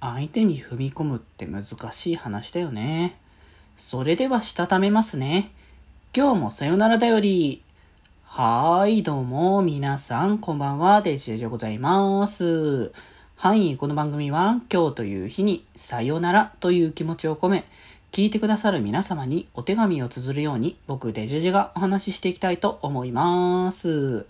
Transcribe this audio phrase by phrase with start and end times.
[0.00, 3.16] 相手に踏み込むって難しい話だよね。
[3.76, 5.50] それではしたためますね。
[6.14, 7.62] 今日もさよならだより。
[8.24, 12.92] はーい、どうも、皆さん、こんばんは、デジェジでございます。
[13.36, 17.64] はい、この番組は、今日という日に、さよならという気持ちを込め、
[18.12, 24.26] 聞いてくださる皆様にお手紙を綴るように、僕、デジェジがお話ししていきたいと思います。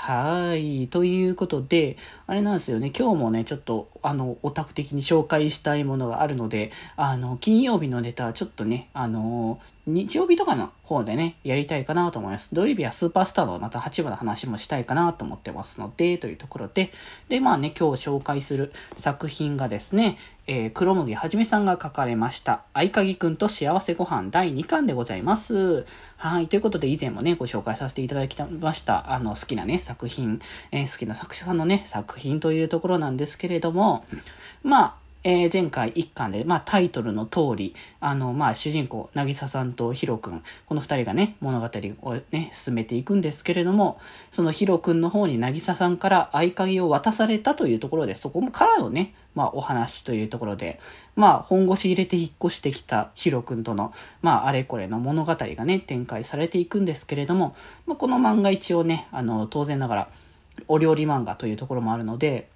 [0.00, 0.86] はい。
[0.86, 1.96] ということで、
[2.28, 2.92] あれなんですよね。
[2.96, 12.54] 今日もね、ちょっと、あの、オタク的に紹介したいものがあるので、あの、金曜日のネタは、ちょっとね、あの、日曜日とかの方でね、やりたいかなと思います。
[12.54, 16.92] 土曜日はスーパースターのまた8話の話もしたいかなと思ってますので、というところで、
[17.28, 20.16] で、まあね、今日紹介する作品がですね、
[20.50, 25.84] えー、黒麦はじめさんが書かれました、合鍵くんと幸せご飯第2巻でございます。
[26.16, 30.40] はい、ということで以前もね、ご紹介させていただきました、あの、好きなね、作品、
[30.72, 34.06] えー、好きな作者さんのね、作品というところなんですけれども、
[34.62, 34.94] まあ、
[35.30, 41.68] えー、前回一巻で、まあ、タイトルの通り、あの、まあ、主人公、なぎさんとヒロくん、この二人がね、物語
[42.00, 50.80] をね、進めていくんですけれども、そのヒロくんの方になぎさんから合鍵を渡されたというところで、そこからのね、まあ、お話というところで、
[51.14, 53.92] まあ、本腰入れて引っ越してきたヒロくんとの、
[54.22, 57.54] まあ、あれこれの物語がね、展開されていくんですけれども、
[57.84, 60.08] まあ、この漫画一応ね、あの、当然ながら、
[60.68, 62.48] お料理漫画というところもあるので、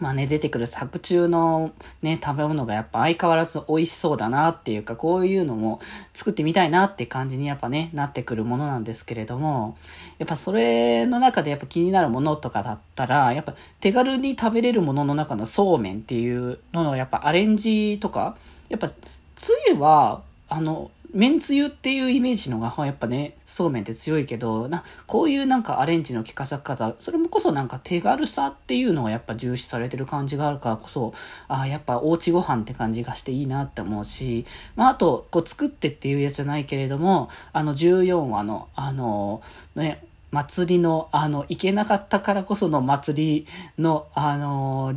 [0.00, 5.80] まあね、出てくる作中のね、食べ物がやっぱ相変わらず美味しそうだなっていうか、こういうのも
[6.14, 9.76] 作ってみたいなって感じにやっぱね、なってくるものなんですけれども、
[10.18, 18.36] やっぱそれの中でやっぱ気になるものとかだったら、やっぱ手軽に食べれるものの中のそうめんっていうののやっぱアレンジとか、
[18.68, 18.90] やっぱ
[19.34, 31.14] つゆは、あの、めんつゆっていうイメージのが、やっぱね、そうめんって強いけど、な、こういうなんかアレンジの効かせ方、それもこそなんか手軽さっていうのがやっぱ重視されてる感じがあるからこそ、
[31.48, 34.44] ああ、やっぱおうちご飯って感じがしていいなって思うし、
[34.76, 39.42] まああと、こう作ってっていうやつじゃないけれども、あの14話の、あの、
[39.76, 43.46] ね、祭りの、あの、行けなかったからこその祭り
[43.78, 44.94] の、あの、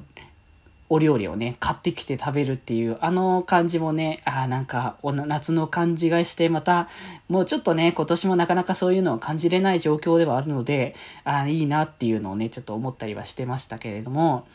[0.94, 6.90] お料理をね、買ってきて食べるっていう、あの感じもね、あなんか、夏の感じがして、また、
[7.29, 10.94] もうちょっとね、今年もなかなかそういうのを感じれない状況ではあるので、
[11.24, 14.46] あいいなっていうのをね、ちょっと思ったりはしてましたけれども、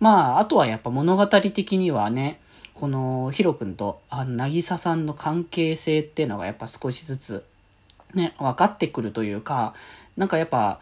[0.00, 2.40] まあ、あとはやっぱ物語的にはね、
[2.74, 7.44] このヒロ君と、あの、なぎささんの関係性っていうのがやっぱ少しずつ、
[8.14, 9.74] ね、分かってくるというか、
[10.16, 10.80] なんかやっぱ、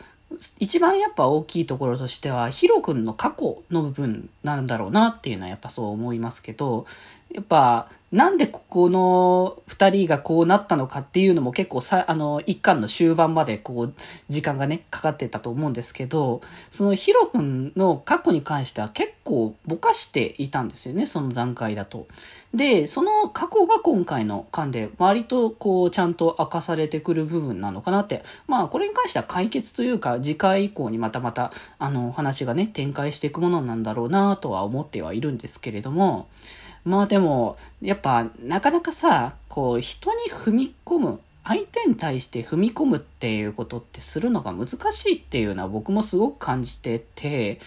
[0.58, 6.86] 一番やっぱ大きいところとしては、ヒロ君の過去の部分なんだろうなっていうのはやっぱそう思いますけど、
[7.32, 13.94] やっぱ、なんでここの二人がこうなったのかっていうのも結構さ、あの、一巻の終盤までこう、
[14.28, 22.06] 時間がね、かかってたと思うんですけど、そのヒロ君の過去に関しては結構ぼかしていたんですよね、その段階だと。
[22.52, 28.24] で、その過去が今回の巻で割とこう、ちゃんと明かされてくる部分なのかなって。
[28.46, 36.28] まあ、これに関しては解決というか、次回以降にまたまた、あの、話がね、展開していくものなんだろうなとは思ってはいるんですけれども、
[36.84, 47.60] まあでも、やっぱ、なかなかさ、こう、人に踏み込む、相手に対して踏み込むっていうことってするのが難しいっていうのは僕もすごく感じてて、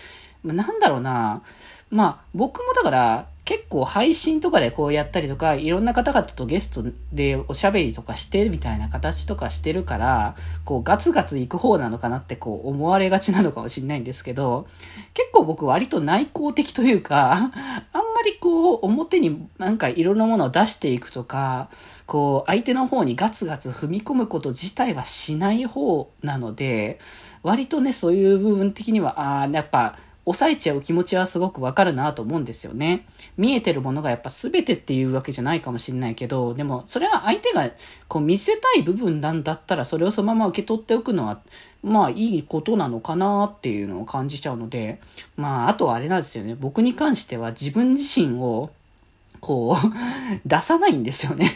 [0.43, 1.41] なんだろうな、
[1.89, 6.83] まあ僕もだから、結構配信とかでこうやったりとか、いろんな方々とゲスト
[7.13, 14.67] でおしゃべりとかしてみたいな形とかしてるから、こうガツガツ行く方なのかなってこう思われがちなのかもしれないんですけど、
[15.13, 17.51] 結構僕割と内向的というか、
[17.93, 21.69] あ んりこう表になんかいろんなものを出していくとか、
[22.05, 26.99] こう相手の方にガツガツ踏み込むこと自体はしない方なので、
[27.43, 33.05] 割とね、そういう部分的には、ああ、やっぱ抑えちゃう気持ちはすごくわかるなと思うんですよね。
[33.37, 37.69] 見えてるものがやっぱ全てっていうわけじゃないかもしれないけど、でもそれは相手が
[38.07, 41.39] こう見せたい部分なんだったらそれをそのまま受け取っておくのは、
[41.83, 44.99] まあいいことなのかなっていうのを感じちゃうので、
[45.37, 46.55] まああとはあれなんですよね。
[46.59, 48.71] 僕に関しては自分自身を
[49.45, 49.91] こう
[50.47, 51.51] 出さないんですよね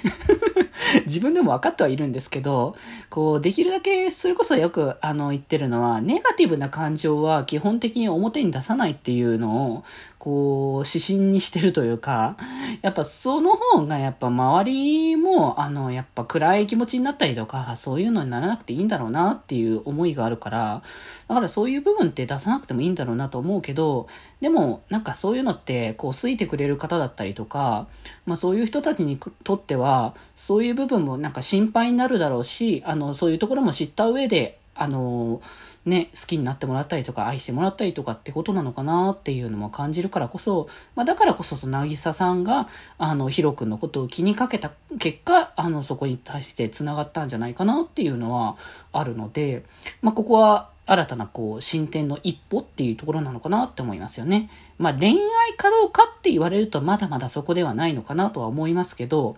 [1.06, 2.76] 自分でも分かってはいるんですけど、
[3.10, 9.84] こう、できるだけ、それこそよく、あの、言ってるのは、ネガティブな感情は基本的に表に出さないっていうのを、
[10.18, 12.36] こう、指針にしてるというか、
[12.82, 20.84] やっぱその方が、やっぱ周りも、あの、やっぱ暗い気持ちになったりとか、そういうのにならなくていいんだろうなっていう思いがあるから、
[21.28, 24.08] だからそういう部分って出さなくてもいいんだろうなと思うけど、
[24.42, 27.88] でも、なんかそういうのって、こう、好いてくれる方だったりとか、
[28.26, 35.42] まあそういう人たちにとっては、そういう部分もなんか心配になるだろうし、あの、そういうところも知った上で、あの、
[35.86, 48.56] ね、好きになってもらったりとか、愛してもらったりとかってことなのかなっていうのも感じるからこそ、まあ、だからこそ、その、渚さんが、あの、ヒロ君のことを気にかけた結果、あの、そこに対して繋がったんじゃないかなっていうのは
[48.94, 49.66] あるので、
[50.02, 54.50] まあ、ここは、新たなこう進展の一歩っていうところなのかなって思いますよね。
[54.78, 55.18] まあ恋愛
[55.56, 59.38] かどうかって言われるとまだまだそこではないのかなとは思いますけど、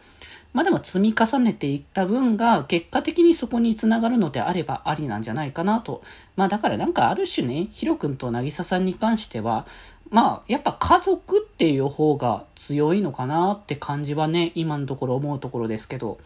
[0.54, 6.02] まあでも積み重ねていった分が結果的にそこにつながるのであればありなんじゃないかなと。
[6.38, 9.66] まあだからなんかある種ね、ヒロ君と渚さんに関しては、
[10.10, 16.18] まあやっぱ家族っていう方が強いのかなって感じはね、今のところ思うところですけど、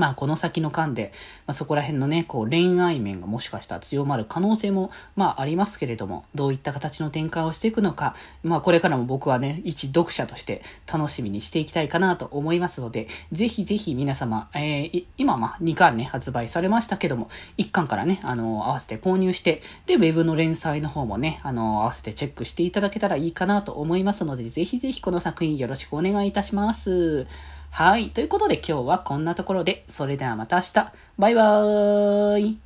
[0.00, 1.12] まあ、この先の間で、
[1.46, 27.26] まあ、そこら辺のね、こう、恋愛面がもしかしたら強まる可能性も、まあ、ありますけれども、どういった形の展開をしていくのか、まあ、これからも僕はね、一読者として楽しみにしていきたいかなと思いますので、ぜひぜひ皆様、えー、今、まあ、2巻ね、発売されましたけども、1巻からね、あの、合わせて購入して、で、ウェブの連載の方もね、あの、合わせてチェックしていただけたらいいかなと思いますので、ぜひぜひこの作品よろしくお願いいたします。
[27.70, 28.10] はい。
[28.10, 30.92] ということで今日はこんなところで、それではまた明日。
[31.18, 32.58] バイバーイ。